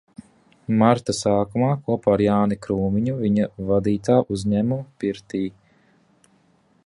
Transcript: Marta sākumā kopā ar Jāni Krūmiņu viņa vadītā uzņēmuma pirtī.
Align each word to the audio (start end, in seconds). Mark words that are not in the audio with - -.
Marta 0.77 1.13
sākumā 1.17 1.67
kopā 1.89 2.15
ar 2.15 2.23
Jāni 2.25 2.57
Krūmiņu 2.63 3.15
viņa 3.19 3.47
vadītā 3.71 4.17
uzņēmuma 4.37 4.83
pirtī. 5.03 5.45